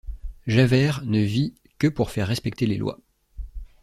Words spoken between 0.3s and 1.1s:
Javert